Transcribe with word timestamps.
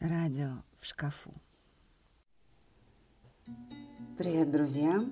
Радио 0.00 0.52
в 0.78 0.86
шкафу. 0.86 1.30
Привет, 4.16 4.50
друзья! 4.50 5.04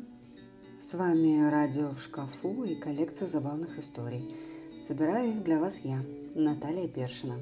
С 0.80 0.94
вами 0.94 1.46
радио 1.50 1.91
в 1.91 2.00
шкафу 2.00 2.64
и 2.64 2.75
коллекция 2.75 3.28
забавных 3.28 3.78
историй. 3.78 4.35
Собираю 4.78 5.32
их 5.32 5.44
для 5.44 5.58
вас 5.58 5.80
я, 5.80 6.03
Наталья 6.35 6.89
Першина. 6.89 7.39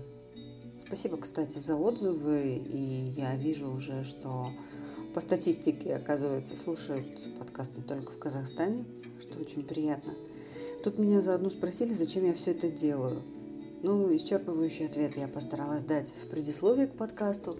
Спасибо, 0.84 1.18
кстати, 1.18 1.58
за 1.58 1.76
отзывы. 1.76 2.56
И 2.56 3.14
я 3.16 3.36
вижу 3.36 3.70
уже, 3.70 4.02
что 4.02 4.50
по 5.14 5.20
статистике, 5.20 5.94
оказывается, 5.94 6.56
слушают 6.56 7.38
подкаст 7.38 7.76
не 7.76 7.84
только 7.84 8.10
в 8.10 8.18
Казахстане, 8.18 8.84
что 9.20 9.38
очень 9.38 9.64
приятно. 9.64 10.14
Тут 10.82 10.98
меня 10.98 11.20
заодно 11.20 11.50
спросили, 11.50 11.92
зачем 11.92 12.24
я 12.24 12.34
все 12.34 12.50
это 12.50 12.70
делаю– 12.70 13.22
ну, 13.86 14.12
исчерпывающий 14.16 14.86
ответ 14.86 15.16
я 15.16 15.28
постаралась 15.28 15.84
дать 15.84 16.08
в 16.08 16.26
предисловии 16.26 16.86
к 16.86 16.96
подкасту. 16.96 17.56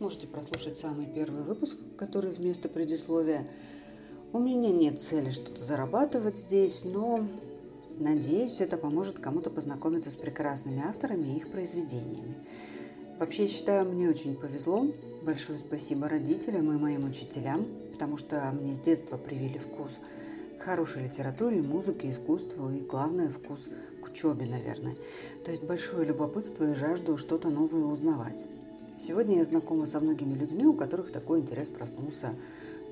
Можете 0.00 0.26
прослушать 0.26 0.76
самый 0.76 1.06
первый 1.06 1.44
выпуск, 1.44 1.78
который 1.96 2.32
вместо 2.32 2.68
предисловия. 2.68 3.46
У 4.32 4.40
меня 4.40 4.70
нет 4.70 4.98
цели 4.98 5.30
что-то 5.30 5.62
зарабатывать 5.62 6.38
здесь, 6.38 6.82
но 6.82 7.24
надеюсь, 8.00 8.60
это 8.60 8.78
поможет 8.78 9.20
кому-то 9.20 9.48
познакомиться 9.48 10.10
с 10.10 10.16
прекрасными 10.16 10.82
авторами 10.82 11.28
и 11.28 11.36
их 11.36 11.52
произведениями. 11.52 12.34
Вообще, 13.20 13.46
считаю, 13.46 13.88
мне 13.88 14.10
очень 14.10 14.34
повезло. 14.34 14.92
Большое 15.22 15.60
спасибо 15.60 16.08
родителям 16.08 16.72
и 16.72 16.78
моим 16.78 17.04
учителям, 17.04 17.68
потому 17.92 18.16
что 18.16 18.50
мне 18.50 18.74
с 18.74 18.80
детства 18.80 19.16
привили 19.16 19.58
вкус 19.58 20.00
хорошей 20.60 21.04
литературе, 21.04 21.62
музыке, 21.62 22.10
искусству 22.10 22.70
и, 22.70 22.80
главное, 22.80 23.28
вкус 23.28 23.70
учебе, 24.10 24.46
наверное. 24.46 24.96
То 25.44 25.50
есть 25.50 25.62
большое 25.62 26.06
любопытство 26.06 26.70
и 26.70 26.74
жажду 26.74 27.16
что-то 27.16 27.50
новое 27.50 27.84
узнавать. 27.84 28.46
Сегодня 28.96 29.38
я 29.38 29.44
знакома 29.44 29.86
со 29.86 30.00
многими 30.00 30.34
людьми, 30.34 30.66
у 30.66 30.74
которых 30.74 31.10
такой 31.10 31.40
интерес 31.40 31.68
проснулся 31.68 32.34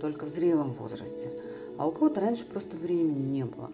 только 0.00 0.24
в 0.24 0.28
зрелом 0.28 0.72
возрасте, 0.72 1.30
а 1.77 1.86
у 1.86 1.92
кого-то 1.92 2.20
раньше 2.20 2.46
просто 2.46 2.77
времени 2.77 3.20
не 3.20 3.44
было, 3.44 3.70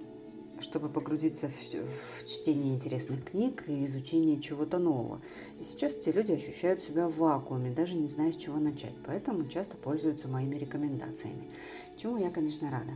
чтобы 0.59 0.89
погрузиться 0.89 1.49
в, 1.49 1.53
в 1.53 2.25
чтение 2.25 2.75
интересных 2.75 3.25
книг 3.25 3.65
и 3.69 3.87
изучение 3.87 4.41
чего-то 4.41 4.79
нового. 4.79 5.21
И 5.61 5.63
сейчас 5.63 5.95
те 5.95 6.11
люди 6.13 6.33
ощущают 6.33 6.81
себя 6.81 7.09
в 7.09 7.19
вакууме, 7.19 7.71
даже 7.71 7.97
не 7.97 8.09
зная, 8.09 8.33
с 8.33 8.37
чего 8.37 8.59
начать, 8.59 8.95
поэтому 9.07 9.47
часто 9.47 9.77
пользуются 9.77 10.27
моими 10.27 10.57
рекомендациями, 10.57 11.51
чему 11.97 12.17
я, 12.17 12.31
конечно, 12.31 12.71
рада. 12.71 12.93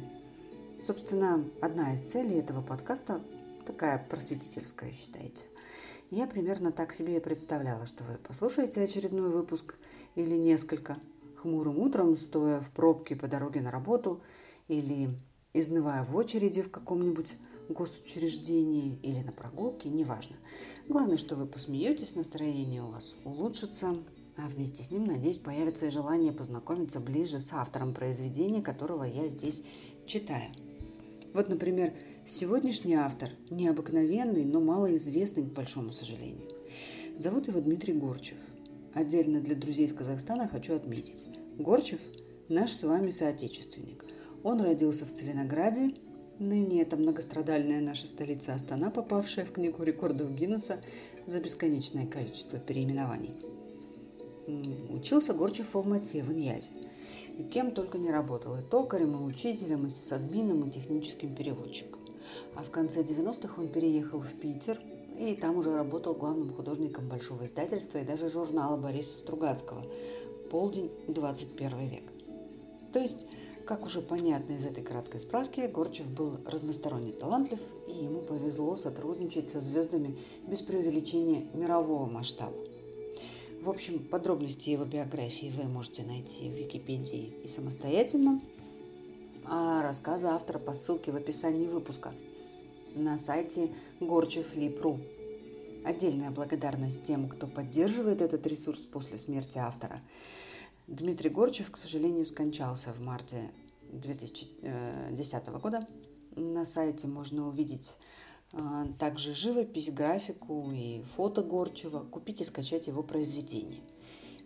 Собственно, 0.81 1.45
одна 1.61 1.93
из 1.93 2.03
целей 2.03 2.37
этого 2.37 2.63
подкаста 2.63 3.21
такая 3.67 3.99
просветительская, 3.99 4.93
считаете. 4.93 5.47
Я 6.11 6.29
примерно 6.29 6.71
так 6.71 6.93
себе 6.93 7.17
и 7.17 7.21
представляла, 7.21 7.85
что 7.85 8.05
вы 8.05 8.17
послушаете 8.17 8.83
очередной 8.83 9.31
выпуск 9.31 9.77
или 10.15 10.37
несколько 10.37 10.97
хмурым 11.37 11.79
утром, 11.81 12.17
стоя 12.17 12.61
в 12.61 12.71
пробке 12.71 13.17
по 13.17 13.27
дороге 13.27 13.61
на 13.61 13.73
работу 13.73 14.23
или 14.69 15.11
изнывая 15.53 16.05
в 16.05 16.15
очереди 16.15 16.63
в 16.63 16.71
каком-нибудь 16.71 17.37
госучреждении 17.69 19.01
или 19.03 19.23
на 19.23 19.33
прогулке, 19.33 19.89
неважно. 19.89 20.37
Главное, 20.89 21.19
что 21.19 21.35
вы 21.35 21.47
посмеетесь, 21.47 22.15
настроение 22.15 22.85
у 22.85 22.91
вас 22.91 23.17
улучшится, 23.25 23.97
а 24.37 24.49
вместе 24.49 24.85
с 24.85 24.93
ним, 24.93 25.07
надеюсь, 25.07 25.39
появится 25.39 25.87
и 25.87 25.91
желание 25.91 26.33
познакомиться 26.33 27.01
ближе 27.01 27.41
с 27.41 27.53
автором 27.53 27.93
произведения, 27.95 28.63
которого 28.63 29.03
я 29.03 29.29
здесь 29.29 29.65
читаю. 30.07 30.53
Вот, 31.35 31.49
например, 31.49 31.93
сегодняшний 32.25 32.95
автор 32.95 33.31
необыкновенный, 33.51 34.45
но 34.45 34.61
малоизвестный, 34.61 35.43
к 35.43 35.53
большому 35.53 35.93
сожалению. 35.93 36.49
Зовут 37.19 37.49
его 37.49 37.61
Дмитрий 37.61 37.95
Горчев. 37.95 38.39
Отдельно 38.95 39.41
для 39.41 39.55
друзей 39.55 39.87
из 39.87 39.93
Казахстана 39.93 40.49
хочу 40.49 40.75
отметить. 40.75 41.27
Горчев– 41.59 42.01
наш 42.49 42.73
с 42.73 42.83
вами 42.85 43.11
соотечественник. 43.11 44.05
Он 44.43 44.61
родился 44.61 45.05
в 45.05 45.13
Целинограде, 45.13 45.95
ныне 46.39 46.83
это 46.83 46.97
многострадальная 46.97 47.81
наша 47.81 48.07
столица 48.07 48.55
Астана, 48.55 48.91
попавшая 48.91 49.45
в 49.45 49.53
Книгу 49.53 49.83
рекордов 49.83 50.33
Гиннесса 50.35 50.81
за 51.27 51.41
бесконечное 51.41 52.07
количество 52.07 52.59
переименований. 52.59 53.35
Учился 54.89 55.35
Горчев 55.35 55.75
в 55.75 55.77
Алмате, 55.77 56.23
в 56.23 56.33
Иньязе– 56.33 56.73
и 57.39 57.45
кем 57.45 57.71
только 57.71 57.99
не 57.99 58.11
работал. 58.11 58.57
И 58.57 58.63
токарем, 58.63 59.15
и 59.15 59.25
учителем, 59.25 59.87
и 59.87 59.91
сисадмином, 59.91 60.69
и 60.69 60.71
техническим 60.71 61.35
переводчиком. 61.35 62.01
А 62.55 62.63
в 62.63 62.71
конце 62.71 63.03
90-х 63.03 63.63
он 63.63 63.69
переехал 63.69 64.21
в 64.21 64.35
Питер, 64.35 64.79
и 65.19 65.35
там 65.35 65.57
уже 65.57 65.75
работал 65.75 66.15
главным 66.15 66.53
художником 66.53 67.09
большого 67.09 67.47
издательства 67.47 67.99
и 67.99 68.05
даже 68.05 68.29
журнала 68.29 68.77
Бориса 68.77 69.17
Стругацкого 69.17 69.85
«Полдень, 70.51 70.91
21 71.07 71.89
век». 71.89 72.05
То 72.93 72.99
есть, 72.99 73.27
как 73.67 73.85
уже 73.85 74.01
понятно 74.01 74.55
из 74.55 74.65
этой 74.65 74.83
краткой 74.83 75.21
справки, 75.21 75.71
Горчев 75.73 76.11
был 76.11 76.39
разносторонне 76.45 77.13
талантлив, 77.13 77.61
и 77.87 78.05
ему 78.05 78.21
повезло 78.21 78.77
сотрудничать 78.77 79.49
со 79.49 79.61
звездами 79.61 80.19
без 80.47 80.61
преувеличения 80.63 81.47
мирового 81.53 82.07
масштаба. 82.07 82.57
В 83.69 83.71
общем, 83.71 83.99
подробности 83.99 84.71
его 84.71 84.87
биографии 84.87 85.53
вы 85.55 85.65
можете 85.65 86.03
найти 86.03 86.49
в 86.49 86.55
Википедии 86.55 87.35
и 87.45 87.49
самостоятельно, 87.49 88.41
а 89.45 89.83
рассказы 89.83 90.29
автора 90.29 90.59
по 90.59 90.73
ссылке 90.73 91.13
в 91.13 91.17
описании 91.17 91.67
выпуска 91.67 92.15
на 92.95 93.19
сайте 93.19 93.69
gorchev.lib.ru. 94.01 95.85
Отдельная 95.85 96.31
благодарность 96.31 97.03
тем, 97.03 97.29
кто 97.29 97.47
поддерживает 97.47 98.23
этот 98.23 98.47
ресурс 98.47 98.81
после 98.81 99.19
смерти 99.19 99.59
автора. 99.59 100.01
Дмитрий 100.87 101.29
Горчев, 101.29 101.71
к 101.71 101.77
сожалению, 101.77 102.25
скончался 102.25 102.95
в 102.95 103.03
марте 103.03 103.51
2010 103.93 105.47
года. 105.61 105.87
На 106.37 106.65
сайте 106.65 107.07
можно 107.07 107.47
увидеть 107.47 107.99
также 108.99 109.35
живопись, 109.35 109.91
графику 109.91 110.71
и 110.73 111.03
фото 111.03 111.43
Горчева, 111.43 112.05
купить 112.05 112.41
и 112.41 112.45
скачать 112.45 112.87
его 112.87 113.03
произведения. 113.03 113.83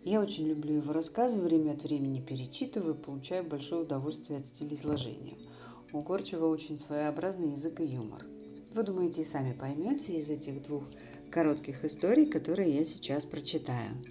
Я 0.03 0.19
очень 0.21 0.47
люблю 0.47 0.75
его 0.75 0.91
рассказы, 0.91 1.39
время 1.39 1.71
от 1.71 1.83
времени 1.83 2.19
перечитываю, 2.19 2.95
получаю 2.95 3.45
большое 3.45 3.83
удовольствие 3.83 4.39
от 4.39 4.47
стиля 4.47 4.75
изложения. 4.75 5.37
У 5.93 6.01
Горчева 6.01 6.47
очень 6.47 6.77
своеобразный 6.77 7.51
язык 7.51 7.79
и 7.79 7.85
юмор. 7.85 8.25
Вы 8.73 8.83
думаете, 8.83 9.23
сами 9.23 9.53
поймете 9.53 10.17
из 10.17 10.29
этих 10.29 10.63
двух 10.63 10.83
коротких 11.31 11.85
историй, 11.85 12.25
которые 12.25 12.75
я 12.75 12.83
сейчас 12.83 13.23
прочитаю. 13.23 14.03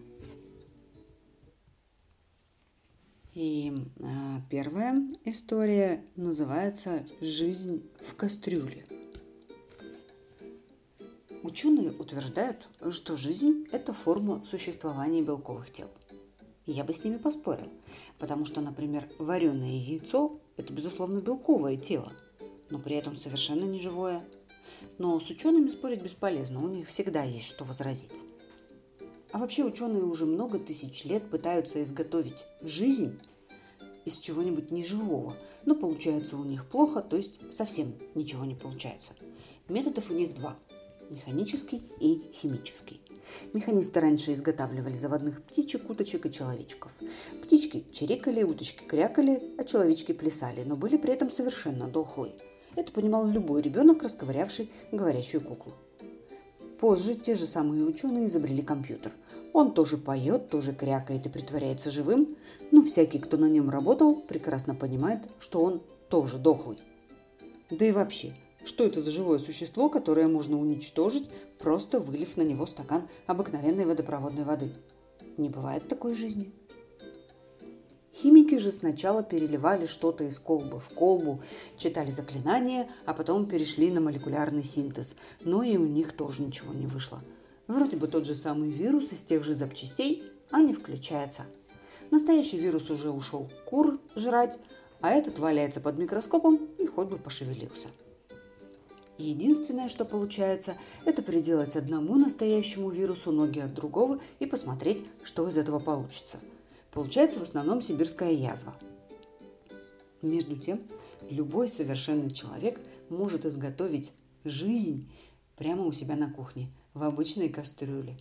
И 3.35 3.73
э, 3.73 4.05
первая 4.51 4.97
история 5.25 6.05
называется 6.17 7.05
«Жизнь 7.21 7.91
в 8.01 8.15
кастрюле». 8.15 8.87
Ученые 11.43 11.91
утверждают, 11.91 12.69
что 12.91 13.17
жизнь– 13.17 13.67
это 13.73 13.93
форма 13.93 14.45
существования 14.45 15.23
белковых 15.23 15.73
тел. 15.73 15.91
я 16.67 16.85
бы 16.85 16.95
с 16.95 17.03
ними 17.03 17.17
поспорил, 17.17 17.67
потому 18.21 18.45
что, 18.45 18.61
например, 18.61 19.09
вареное 19.19 19.77
яйцо– 19.77 20.39
это, 20.57 20.73
безусловно, 20.73 21.19
белковое 21.19 21.77
тело, 21.77 22.13
но 22.71 22.79
при 22.79 22.95
этом 22.95 23.17
совершенно 23.17 23.65
не 23.65 23.81
живое. 23.81 24.25
Но 24.99 25.19
с 25.19 25.31
учеными 25.31 25.69
спорить 25.71 26.01
бесполезно, 26.01 26.63
у 26.63 26.69
них 26.69 26.87
всегда 26.87 27.25
есть 27.25 27.49
что 27.49 27.65
возразить. 27.65 28.21
А 29.33 29.39
вообще 29.39 29.65
ученые 29.65 30.05
уже 30.05 30.27
много 30.27 30.61
тысяч 30.61 31.05
лет 31.05 31.29
пытаются 31.29 31.83
изготовить 31.83 32.47
жизнь 32.61 33.19
из 34.05 34.21
чего-нибудь 34.21 34.71
неживого, 34.71 35.37
но 35.65 35.75
получается 35.75 36.37
у 36.37 36.45
них 36.45 36.69
плохо, 36.69 37.01
то 37.01 37.17
есть 37.17 37.41
совсем 37.53 37.95
ничего 38.15 38.45
не 38.45 38.55
получается. 38.55 39.15
Методов 39.69 40.09
у 40.09 40.15
них 40.15 40.37
два– 40.37 40.57
механический 41.11 41.83
и 42.01 42.31
химический. 42.33 43.01
Механисты 43.53 44.01
раньше 44.01 44.35
изготавливали 44.35 44.97
заводных 44.97 45.43
птичек, 45.43 45.89
уточек 45.89 46.27
и 46.27 46.33
человечков. 46.33 46.99
Птички 47.43 47.85
чирикали, 47.93 48.43
уточки 48.43 48.85
крякали, 48.85 49.55
а 49.59 49.65
человечки 49.65 50.13
плясали, 50.13 50.63
но 50.65 50.77
были 50.77 50.97
при 50.97 51.13
этом 51.13 51.31
совершенно 51.31 51.89
дохлые. 51.89 52.35
Это 52.77 52.93
понимал 52.93 53.27
любой 53.27 53.63
ребенок, 53.63 54.03
расковырявший 54.03 54.71
говорящую 54.91 55.43
куклу. 55.43 55.75
Позже 56.81 57.15
те 57.15 57.35
же 57.35 57.47
самые 57.47 57.85
ученые 57.85 58.27
изобрели 58.27 58.63
компьютер. 58.63 59.13
Он 59.53 59.73
тоже 59.73 59.99
поет, 59.99 60.49
тоже 60.49 60.73
крякает 60.73 61.27
и 61.27 61.29
притворяется 61.29 61.91
живым, 61.91 62.37
но 62.71 62.83
всякий, 62.83 63.19
кто 63.19 63.37
на 63.37 63.47
нем 63.47 63.71
работал, 63.71 64.17
прекрасно 64.17 64.75
понимает, 64.75 65.29
что 65.39 65.63
он 65.63 65.83
тоже 66.09 66.39
дохлый. 66.39 66.79
Да 67.71 67.85
и 67.87 67.93
вообще, 67.93 68.35
что 68.65 68.85
это 68.85 69.01
за 69.01 69.11
живое 69.11 69.39
существо, 69.39 69.89
которое 69.89 70.29
можно 70.29 70.59
уничтожить, 70.59 71.31
просто 71.59 71.99
вылив 71.99 72.37
на 72.37 72.43
него 72.43 72.67
стакан 72.67 73.09
обыкновенной 73.27 73.87
водопроводной 73.87 74.45
воды? 74.45 74.73
Не 75.37 75.49
бывает 75.49 75.89
такой 75.89 76.15
жизни. 76.15 76.53
Химики 78.15 78.59
же 78.59 78.73
сначала 78.73 79.23
переливали 79.23 79.87
что-то 79.87 80.25
из 80.25 80.39
колбы 80.39 80.79
в 80.79 80.91
колбу, 80.91 81.43
читали 81.79 82.11
заклинания, 82.11 82.89
а 83.07 83.15
потом 83.15 83.47
перешли 83.47 83.91
на 83.91 84.01
молекулярный 84.01 84.63
синтез. 84.63 85.17
Но 85.41 85.63
и 85.63 85.79
у 85.79 85.87
них 85.87 86.15
тоже 86.15 86.43
ничего 86.43 86.75
не 86.75 86.87
вышло. 86.87 87.23
Вроде 87.69 87.97
бы 87.97 88.09
тот 88.09 88.27
же 88.27 88.35
самый 88.35 88.71
вирус 88.71 89.13
из 89.13 89.23
тех 89.23 89.43
же 89.43 89.55
запчастей, 89.55 90.23
а 90.51 90.61
не 90.61 90.75
включается. 90.75 91.47
Настоящий 92.11 92.59
вирус 92.59 92.91
уже 92.91 93.11
ушел 93.11 93.51
кур 93.65 93.99
жрать, 94.15 94.59
а 95.01 95.11
этот 95.11 95.39
валяется 95.39 95.81
под 95.81 95.99
микроскопом 95.99 96.57
и 96.79 96.87
хоть 96.87 97.09
бы 97.09 97.17
пошевелился. 97.17 97.89
Единственное, 99.23 99.89
что 99.89 100.05
получается, 100.05 100.77
это 101.05 101.23
приделать 101.23 101.77
одному 101.77 102.17
настоящему 102.17 102.91
вирусу 102.91 103.31
ноги 103.31 103.61
от 103.61 103.73
другого 103.73 104.21
и 104.41 104.47
посмотреть, 104.47 105.05
что 105.23 105.49
из 105.49 105.57
этого 105.57 105.79
получится. 105.79 106.41
Получается 106.91 107.39
в 107.39 107.45
основном 107.45 107.81
сибирская 107.81 108.33
язва. 108.33 108.75
Между 110.23 110.57
тем, 110.57 110.83
любой 111.31 111.69
совершенный 111.69 112.33
человек 112.33 112.81
может 113.11 113.45
изготовить 113.47 114.13
жизнь 114.43 115.09
прямо 115.57 115.85
у 115.85 115.93
себя 115.93 116.17
на 116.17 116.29
кухне, 116.29 116.69
в 116.93 117.05
обычной 117.05 117.49
кастрюле. 117.49 118.19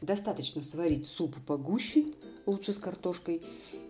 Достаточно 0.00 0.62
сварить 0.62 1.06
суп 1.06 1.36
погуще, 1.46 2.06
лучше 2.46 2.72
с 2.72 2.78
картошкой, 2.78 3.42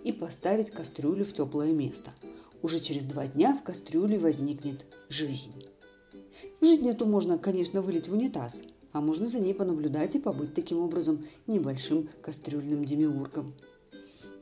и 0.02 0.10
поставить 0.10 0.72
кастрюлю 0.72 1.24
в 1.24 1.32
теплое 1.32 1.72
место. 1.72 2.10
Уже 2.62 2.80
через 2.80 3.04
два 3.04 3.28
дня 3.28 3.54
в 3.54 3.62
кастрюле 3.62 4.18
возникнет 4.18 4.84
жизнь. 5.08 5.52
Жизнь 6.60 6.88
эту 6.88 7.06
можно, 7.06 7.38
конечно, 7.38 7.82
вылить 7.82 8.08
в 8.08 8.12
унитаз, 8.12 8.62
а 8.92 9.00
можно 9.00 9.26
за 9.26 9.40
ней 9.40 9.54
понаблюдать 9.54 10.14
и 10.14 10.20
побыть 10.20 10.54
таким 10.54 10.78
образом 10.78 11.24
небольшим 11.46 12.08
кастрюльным 12.20 12.84
демиургом. 12.84 13.54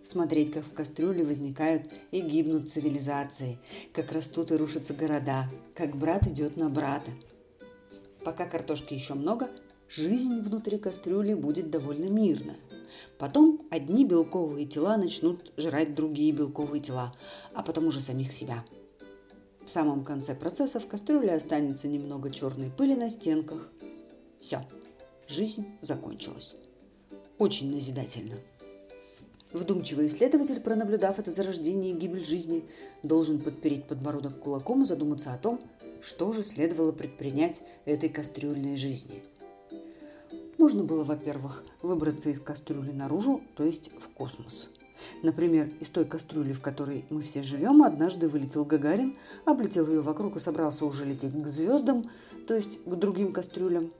Смотреть, 0.02 0.50
как 0.50 0.64
в 0.64 0.72
кастрюле 0.72 1.24
возникают 1.24 1.90
и 2.10 2.20
гибнут 2.20 2.70
цивилизации, 2.70 3.58
как 3.92 4.12
растут 4.12 4.50
и 4.50 4.56
рушатся 4.56 4.94
города, 4.94 5.48
как 5.74 5.96
брат 5.96 6.26
идет 6.26 6.56
на 6.56 6.70
брата. 6.70 7.10
Пока 8.24 8.46
картошки 8.46 8.94
еще 8.94 9.14
много, 9.14 9.48
жизнь 9.88 10.40
внутри 10.40 10.78
кастрюли 10.78 11.34
будет 11.34 11.70
довольно 11.70 12.06
мирная. 12.06 12.56
Потом 13.18 13.66
одни 13.70 14.04
белковые 14.04 14.66
тела 14.66 14.96
начнут 14.96 15.52
жрать 15.56 15.94
другие 15.94 16.32
белковые 16.32 16.82
тела, 16.82 17.14
а 17.54 17.62
потом 17.62 17.86
уже 17.86 18.00
самих 18.00 18.32
себя– 18.32 18.64
в 19.64 19.70
самом 19.70 20.04
конце 20.04 20.34
процесса 20.34 20.80
в 20.80 20.86
кастрюле 20.86 21.34
останется 21.34 21.88
немного 21.88 22.30
черной 22.30 22.70
пыли 22.70 22.94
на 22.96 23.10
стенках. 23.10 23.68
Все, 24.38 24.62
жизнь 25.28 25.66
закончилась. 25.82 26.56
Очень 27.38 27.70
назидательно. 27.70 28.36
Вдумчивый 29.52 30.06
исследователь, 30.06 30.60
пронаблюдав 30.60 31.18
это 31.18 31.30
зарождение 31.30 31.92
и 31.92 31.96
гибель 31.96 32.24
жизни, 32.24 32.64
должен 33.02 33.40
подпереть 33.40 33.86
подбородок 33.86 34.38
кулаком 34.40 34.82
и 34.82 34.86
задуматься 34.86 35.32
о 35.32 35.38
том, 35.38 35.60
что 36.00 36.32
же 36.32 36.42
следовало 36.42 36.92
предпринять 36.92 37.62
этой 37.84 38.08
кастрюльной 38.08 38.76
жизни. 38.76 39.22
Можно 40.56 40.84
было, 40.84 41.04
во-первых, 41.04 41.64
выбраться 41.82 42.30
из 42.30 42.38
кастрюли 42.38 42.92
наружу, 42.92 43.42
то 43.56 43.64
есть 43.64 43.90
в 43.98 44.08
космос– 44.10 44.68
Например, 45.22 45.70
из 45.80 45.88
той 45.88 46.04
кастрюли, 46.04 46.52
в 46.52 46.60
которой 46.60 47.04
мы 47.10 47.22
все 47.22 47.42
живем, 47.42 47.82
однажды 47.82 48.28
вылетел 48.28 48.64
Гагарин, 48.64 49.16
облетел 49.44 49.88
ее 49.88 50.00
вокруг 50.00 50.36
и 50.36 50.40
собрался 50.40 50.84
уже 50.84 51.04
лететь 51.04 51.32
к 51.32 51.46
звездам, 51.46 52.10
то 52.46 52.54
есть 52.54 52.82
к 52.84 52.94
другим 52.94 53.32
кастрюлям, 53.32 53.92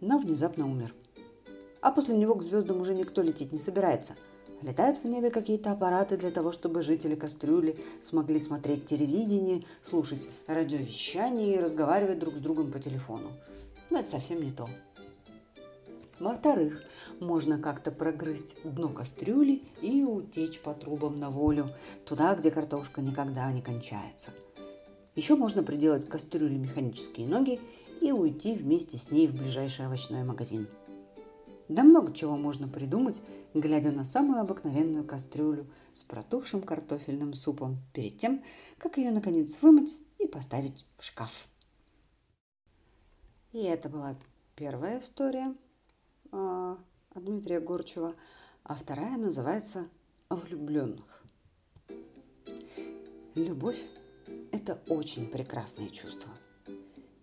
но 0.00 0.18
внезапно 0.18 0.66
умер. 0.66 0.94
А 1.80 1.90
после 1.90 2.16
него 2.16 2.34
к 2.34 2.42
звездам 2.42 2.80
уже 2.80 2.94
никто 2.94 3.22
лететь 3.22 3.52
не 3.52 3.58
собирается. 3.58 4.16
Летают 4.62 4.98
в 4.98 5.04
небе 5.04 5.30
какие-то 5.30 5.70
аппараты 5.70 6.16
для 6.16 6.30
того, 6.30 6.50
чтобы 6.50 6.82
жители 6.82 7.14
кастрюли 7.14 7.78
смогли 8.00 8.40
смотреть 8.40 8.86
телевидение, 8.86 9.62
слушать 9.84 10.28
радиовещание 10.46 11.56
и 11.56 11.60
разговаривать 11.60 12.18
друг 12.18 12.36
с 12.36 12.40
другом 12.40 12.72
по 12.72 12.78
телефону. 12.78 13.30
Но 13.90 13.98
это 14.00 14.10
совсем 14.10 14.42
не 14.42 14.52
то. 14.52 14.68
Во-вторых, 16.18 16.82
можно 17.20 17.58
как-то 17.58 17.90
прогрызть 17.90 18.56
дно 18.64 18.88
кастрюли 18.88 19.62
и 19.82 20.02
утечь 20.02 20.60
по 20.60 20.72
трубам 20.72 21.20
на 21.20 21.30
волю, 21.30 21.68
туда, 22.06 22.34
где 22.34 22.50
картошка 22.50 23.02
никогда 23.02 23.52
не 23.52 23.60
кончается. 23.60 24.30
Еще 25.14 25.36
можно 25.36 25.62
приделать 25.62 26.06
к 26.06 26.10
кастрюле 26.10 26.56
механические 26.56 27.26
ноги 27.26 27.60
и 28.00 28.12
уйти 28.12 28.54
вместе 28.54 28.96
с 28.96 29.10
ней 29.10 29.26
в 29.26 29.34
ближайший 29.34 29.86
овощной 29.86 30.24
магазин. 30.24 30.68
Да 31.68 31.82
много 31.82 32.12
чего 32.12 32.36
можно 32.36 32.68
придумать, 32.68 33.20
глядя 33.52 33.90
на 33.90 34.04
самую 34.04 34.40
обыкновенную 34.40 35.04
кастрюлю 35.04 35.66
с 35.92 36.02
протухшим 36.02 36.62
картофельным 36.62 37.34
супом 37.34 37.78
перед 37.92 38.16
тем, 38.16 38.42
как 38.78 38.96
ее 38.96 39.10
наконец 39.10 39.60
вымыть 39.60 40.00
и 40.18 40.26
поставить 40.26 40.86
в 40.94 41.04
шкаф. 41.04 41.48
И 43.52 43.62
это 43.62 43.88
была 43.88 44.16
первая 44.54 45.00
история– 45.00 45.54
от 46.32 47.24
Дмитрия 47.24 47.60
Горчева, 47.60 48.14
а 48.64 48.74
вторая 48.74 49.16
называется 49.16 49.88
«О 50.28 50.36
влюбленных». 50.36 51.24
Любовь– 53.34 53.80
это 54.52 54.80
очень 54.88 55.26
прекрасное 55.26 55.88
чувство. 55.90 56.30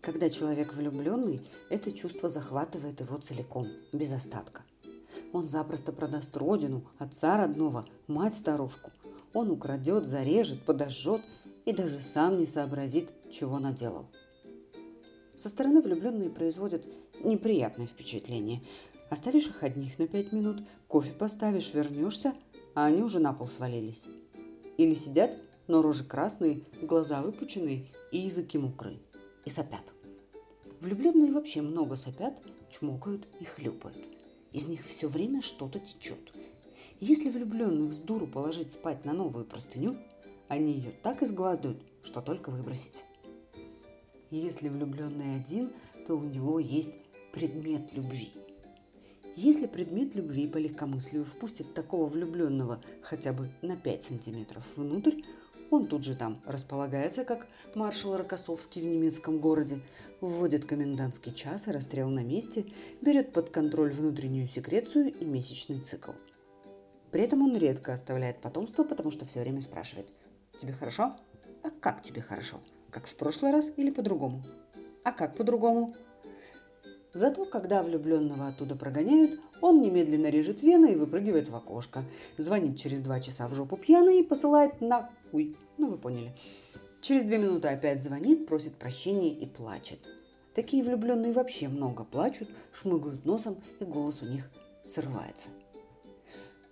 Когда 0.01 0.29
человек 0.29 0.73
влюбленный, 0.73 1.41
это 1.69 1.91
чувство 1.91 2.29
захватывает 2.29 2.99
его 2.99 3.17
целиком, 3.17 3.67
без 3.91 4.13
остатка. 4.13 4.63
Он 5.31 5.47
запросто 5.47 5.91
продаст 5.93 6.35
родину, 6.37 6.87
отца 6.99 7.37
родного, 7.37 7.85
мать-старушку. 8.07 8.91
Он 9.33 9.49
украдет, 9.49 10.05
зарежет, 10.05 10.63
подожжет 10.65 11.21
и 11.65 11.73
даже 11.73 11.99
сам 11.99 12.37
не 12.37 12.45
сообразит, 12.45 13.11
чего 13.31 13.59
наделал. 13.59 14.07
Со 15.35 15.49
стороны 15.49 15.81
влюбленные 15.81 16.29
производят 16.29 16.85
неприятное 17.23 17.87
впечатление– 17.87 18.61
Оставишь 19.13 19.45
их 19.45 19.61
одних 19.61 19.99
на 19.99 20.07
пять 20.07 20.31
минут, 20.31 20.63
кофе 20.87 21.11
поставишь, 21.11 21.75
вернешься, 21.75 22.33
а 22.73 22.85
они 22.85 23.03
уже 23.03 23.19
на 23.19 23.31
пол 23.31 23.45
свалились. 23.45 24.05
Или 24.77 24.95
сидят, 24.95 25.37
но 25.67 25.83
рожи 25.83 26.03
красные, 26.03 26.63
глаза 26.81 27.21
выпученные 27.21 27.85
и 28.11 28.17
языки 28.17 28.57
мокрые. 28.57 28.97
И 29.45 29.51
сопят. 29.51 29.83
Влюбленные 30.79 31.31
вообще 31.31 31.61
много 31.61 31.95
сопят, 31.95 32.41
чмокают 32.71 33.27
и 33.39 33.43
хлюпают. 33.43 34.03
Из 34.51 34.67
них 34.67 34.81
все 34.81 35.07
время 35.07 35.43
что-то 35.43 35.77
течет. 35.77 36.33
Если 36.99 37.29
влюбленных 37.29 37.93
с 37.93 37.99
дуру 37.99 38.25
положить 38.25 38.71
спать 38.71 39.05
на 39.05 39.13
новую 39.13 39.45
простыню, 39.45 39.95
они 40.47 40.71
ее 40.71 40.91
так 41.03 41.21
изгваздают, 41.21 41.77
что 42.01 42.21
только 42.21 42.49
выбросить. 42.49 43.05
Если 44.31 44.69
влюбленный 44.69 45.35
один, 45.35 45.71
то 46.07 46.15
у 46.15 46.23
него 46.23 46.57
есть 46.57 46.97
предмет 47.31 47.93
любви– 47.93 48.31
если 49.35 49.67
предмет 49.67 50.15
любви 50.15 50.47
по 50.47 50.57
легкомыслию 50.57 51.25
впустит 51.25 51.73
такого 51.73 52.07
влюбленного 52.07 52.81
хотя 53.01 53.33
бы 53.33 53.49
на 53.61 53.75
5 53.75 54.03
сантиметров 54.03 54.63
внутрь, 54.75 55.21
он 55.71 55.87
тут 55.87 56.03
же 56.03 56.15
там 56.15 56.39
располагается, 56.45 57.23
как 57.23 57.47
маршал 57.73 58.15
Рокоссовский 58.15 58.81
в 58.81 58.85
немецком 58.85 59.39
городе, 59.39 59.81
вводит 60.21 60.65
комендантский 60.65 61.33
час 61.33 61.67
и 61.67 61.71
расстрел 61.71 62.09
на 62.09 62.23
месте, 62.23 62.65
берет 63.01 63.33
под 63.33 63.49
контроль 63.49 63.91
внутреннюю 63.91 64.47
секрецию 64.47 65.11
и 65.11 65.25
месячный 65.25 65.79
цикл. 65.79 66.11
При 67.11 67.23
этом 67.23 67.41
он 67.41 67.57
редко 67.57 67.93
оставляет 67.93 68.39
потомство, 68.39 68.83
потому 68.83 69.09
что 69.09 69.25
все 69.25 69.39
время 69.39 69.61
спрашивает 69.61 70.11
«Тебе 70.57 70.73
хорошо? 70.73 71.15
А 71.63 71.69
как 71.79 72.03
тебе 72.03 72.21
хорошо? 72.21 72.59
Как 72.91 73.07
в 73.07 73.15
прошлый 73.15 73.51
раз 73.51 73.71
или 73.75 73.89
по-другому? 73.89 74.43
А 75.03 75.11
как 75.11 75.35
по-другому? 75.35 75.95
Зато, 77.13 77.45
когда 77.45 77.83
влюбленного 77.83 78.47
оттуда 78.47 78.75
прогоняют, 78.75 79.39
он 79.61 79.81
немедленно 79.81 80.27
режет 80.31 80.63
вены 80.63 80.93
и 80.93 80.95
выпрыгивает 80.95 81.47
в 81.47 81.55
окошко. 81.55 82.03
Звонит 82.37 82.79
через 82.79 83.01
два 83.01 83.19
часа 83.19 83.47
в 83.47 83.53
жопу 83.53 83.77
пьяный 83.77 84.19
и 84.19 84.23
посылает 84.23 84.81
на... 84.81 85.11
Уй, 85.31 85.55
ну 85.77 85.91
вы 85.91 85.97
поняли. 85.97 86.33
Через 87.01 87.25
две 87.25 87.37
минуты 87.37 87.67
опять 87.67 88.01
звонит, 88.01 88.47
просит 88.47 88.73
прощения 88.75 89.31
и 89.31 89.45
плачет. 89.45 89.99
Такие 90.55 90.83
влюбленные 90.83 91.33
вообще 91.33 91.67
много 91.67 92.03
плачут, 92.03 92.49
шмыгают 92.71 93.25
носом, 93.25 93.61
и 93.79 93.85
голос 93.85 94.23
у 94.23 94.25
них 94.25 94.49
срывается. 94.83 95.49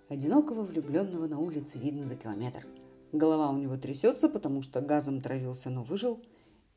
Одинокого 0.08 0.62
влюбленного 0.62 1.28
на 1.28 1.38
улице 1.38 1.78
видно 1.78 2.04
за 2.04 2.16
километр. 2.16 2.66
Голова 3.12 3.50
у 3.50 3.58
него 3.58 3.76
трясется, 3.76 4.28
потому 4.28 4.62
что 4.62 4.80
газом 4.80 5.20
травился, 5.20 5.70
но 5.70 5.84
выжил– 5.84 6.18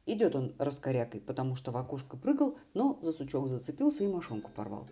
Идет 0.08 0.36
он 0.36 0.54
раскорякой, 0.60 1.20
потому 1.20 1.56
что 1.56 1.72
в 1.72 1.78
окошко 1.78 2.16
прыгал, 2.16 2.58
но 2.76 3.00
за 3.02 3.12
сучок 3.12 3.48
зацепился 3.48 4.04
и 4.04 4.08
мошонку 4.08 4.52
порвал. 4.52 4.88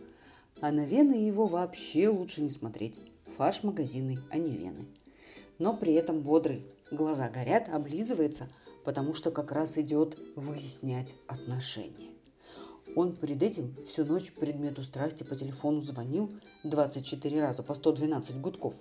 А 0.60 0.72
на 0.72 0.86
вены 0.86 1.14
его 1.14 1.46
вообще 1.46 2.08
лучше 2.10 2.42
не 2.42 2.50
смотреть. 2.50 3.00
Фарш 3.38 3.64
магазинный, 3.64 4.18
а 4.32 4.38
не 4.38 4.58
вены. 4.58 4.88
Но 5.60 5.76
при 5.76 5.94
этом 5.94 6.22
бодрый. 6.22 6.66
Глаза 6.92 7.30
горят, 7.30 7.70
облизывается, 7.70 8.50
потому 8.84 9.14
что 9.14 9.32
как 9.32 9.52
раз 9.52 9.78
идет 9.78 10.18
выяснять 10.36 11.16
отношения. 11.28 12.12
Он 12.96 13.16
перед 13.16 13.42
этим 13.42 13.76
всю 13.86 14.06
ночь 14.06 14.34
предмету 14.34 14.84
страсти 14.84 15.24
по 15.24 15.36
телефону 15.36 15.80
звонил 15.82 16.32
24 16.64 17.42
раза 17.42 17.64
по 17.64 17.74
112 17.74 18.40
гудков, 18.40 18.76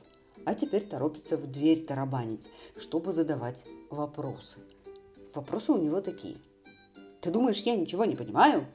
а 0.45 0.55
теперь 0.55 0.85
торопится 0.85 1.37
в 1.37 1.51
дверь 1.51 1.85
тарабанить, 1.85 2.49
чтобы 2.77 3.13
задавать 3.13 3.65
вопросы– 3.91 4.59
Вопросы 5.35 5.73
у 5.73 5.79
него 5.79 6.01
такие. 6.01 6.39
Ты 7.21 7.31
думаешь, 7.31 7.63
я 7.63 7.77
ничего 7.77 8.05
не 8.05 8.17
понимаю? 8.17 8.67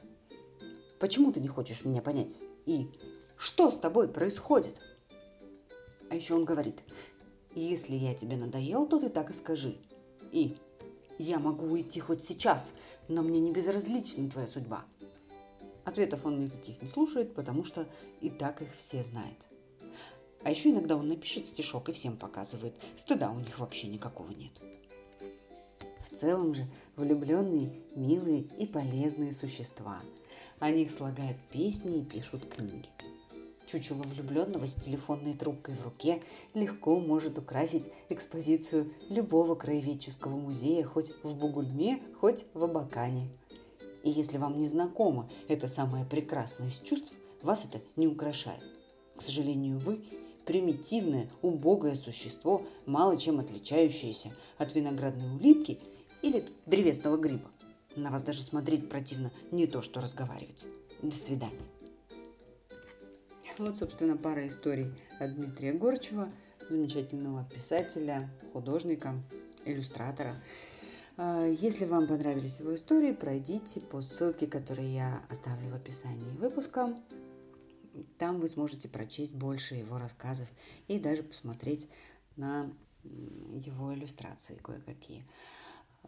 Почему 0.99 1.31
ты 1.31 1.39
не 1.39 1.47
хочешь 1.47 1.85
меня 1.85 2.01
понять? 2.01 2.37
И 2.65 2.89
что 3.37 3.69
с 3.69 3.77
тобой 3.77 4.07
происходит? 4.07 4.79
еще 6.17 6.33
он 6.33 6.45
говорит, 6.45 6.83
если 7.53 7.95
я 7.95 8.13
тебе 8.13 8.37
надоел, 8.37 8.87
то 8.87 8.99
ты 8.99 9.09
так 9.09 9.29
и 9.29 9.33
скажи. 9.33 9.77
И 10.31 10.57
я 11.19 11.39
могу 11.39 11.67
уйти 11.67 11.99
хоть 11.99 12.23
сейчас, 12.23 12.73
но 13.07 13.21
мне 13.21 13.39
не 13.39 13.51
безразлична 13.51 14.29
твоя 14.29 14.47
судьба. 14.47 14.85
Ответов 15.85 16.25
он 16.25 16.39
никаких 16.39 16.81
не 16.81 16.89
слушает, 16.89 17.33
потому 17.33 17.63
что 17.63 17.87
и 18.19 18.29
так 18.29 18.61
их 18.61 18.73
все 18.75 19.03
знает. 19.03 19.47
А 20.43 20.49
еще 20.49 20.71
иногда 20.71 20.97
он 20.97 21.07
напишет 21.07 21.47
стишок 21.47 21.89
и 21.89 21.93
всем 21.93 22.17
показывает. 22.17 22.75
Стыда 22.95 23.31
у 23.31 23.39
них 23.39 23.59
вообще 23.59 23.87
никакого 23.87 24.31
нет. 24.31 24.51
В 26.09 26.15
целом 26.15 26.53
же 26.53 26.65
влюбленные 26.95 27.69
милые 27.93 28.47
и 28.57 28.65
полезные 28.65 29.33
существа. 29.33 29.99
О 30.59 30.71
них 30.71 30.89
слагают 30.89 31.37
песни 31.51 31.99
и 31.99 32.05
пишут 32.05 32.45
книги. 32.45 32.87
Чучело 33.65 34.03
влюбленного 34.03 34.65
с 34.65 34.75
телефонной 34.75 35.33
трубкой 35.33 35.75
в 35.75 35.83
руке 35.83 36.23
легко 36.53 36.97
может 37.01 37.37
украсить 37.37 37.91
экспозицию 38.07 38.93
любого 39.09 39.55
краеведческого 39.55 40.37
музея 40.37 40.85
хоть 40.85 41.11
в 41.23 41.35
Бугульме, 41.35 42.01
хоть 42.21 42.45
в 42.53 42.63
Абакане. 42.63 43.29
И 44.05 44.09
если 44.09 44.37
вам 44.37 44.57
не 44.57 44.65
знакомо 44.65 45.29
это 45.49 45.67
самое 45.67 46.05
прекрасное 46.05 46.69
из 46.69 46.79
чувств, 46.79 47.17
вас 47.41 47.65
это 47.65 47.83
не 47.97 48.07
украшает. 48.07 48.63
К 49.17 49.21
сожалению, 49.21 49.79
вы 49.79 50.05
примитивное, 50.45 51.29
убогое 51.41 51.95
существо, 51.95 52.65
мало 52.85 53.17
чем 53.17 53.41
отличающееся 53.41 54.31
от 54.57 54.73
виноградной 54.73 55.35
улитки 55.35 55.77
или 56.21 56.45
древесного 56.65 57.17
гриба. 57.17 57.49
На 57.95 58.11
вас 58.11 58.21
даже 58.21 58.43
смотреть 58.43 58.89
противно, 58.89 59.31
не 59.51 59.67
то 59.67 59.81
что 59.81 60.01
разговаривать. 60.01 60.67
До 61.01 61.15
свидания. 61.15 61.65
Вот, 63.57 63.75
собственно, 63.77 64.15
пара 64.15 64.47
историй 64.47 64.93
от 65.19 65.33
Дмитрия 65.33 65.73
Горчева, 65.73 66.31
замечательного 66.69 67.43
писателя, 67.45 68.29
художника, 68.53 69.15
иллюстратора. 69.65 70.35
А, 71.17 71.45
если 71.45 71.85
вам 71.85 72.07
понравились 72.07 72.59
его 72.59 72.75
истории, 72.75 73.11
пройдите 73.13 73.81
по 73.81 74.01
ссылке, 74.01 74.45
которую 74.45 74.89
я 74.89 75.23
оставлю 75.29 75.71
в 75.71 75.75
описании 75.75 76.29
выпуска. 76.37 76.95
Там 78.19 78.39
вы 78.39 78.47
сможете 78.47 78.89
прочесть 78.89 79.33
больше 79.33 79.73
его 79.73 79.97
рассказов 79.97 80.47
и 80.87 80.99
даже 80.99 81.23
посмотреть 81.23 81.89
на 82.35 82.71
его 83.03 83.93
иллюстрации 83.93 84.59
кое-какие. 84.61 85.25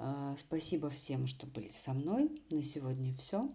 А, 0.01 0.33
спасибо 0.37 0.89
всем, 0.89 1.27
что 1.27 1.45
были 1.45 1.67
со 1.67 1.93
мной. 1.93 2.41
На 2.51 2.63
сегодня 2.63 3.11
все. 3.11 3.53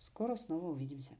Скоро 0.00 0.34
снова 0.34 0.72
увидимся. 0.72 1.14